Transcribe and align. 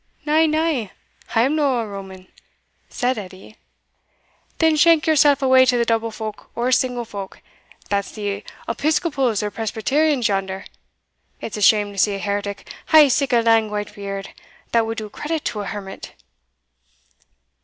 "Na, 0.25 0.47
na, 0.47 0.87
I 1.35 1.41
am 1.43 1.55
no 1.55 1.77
a 1.77 1.85
Roman," 1.85 2.25
said 2.89 3.19
Edie. 3.19 3.55
"Then 4.57 4.75
shank 4.75 5.05
yoursell 5.05 5.37
awa 5.43 5.63
to 5.67 5.77
the 5.77 5.85
double 5.85 6.09
folk, 6.09 6.49
or 6.55 6.71
single 6.71 7.05
folk, 7.05 7.39
that's 7.87 8.11
the 8.11 8.43
Episcopals 8.67 9.43
or 9.43 9.51
Presbyterians 9.51 10.27
yonder: 10.27 10.65
it's 11.39 11.55
a 11.55 11.61
shame 11.61 11.91
to 11.91 11.99
see 11.99 12.15
a 12.15 12.17
heretic 12.17 12.67
hae 12.87 13.09
sic 13.09 13.31
a 13.31 13.43
lang 13.43 13.69
white 13.69 13.93
beard, 13.93 14.29
that 14.71 14.87
would 14.87 14.97
do 14.97 15.07
credit 15.07 15.45
to 15.45 15.59
a 15.61 15.67
hermit." 15.67 16.13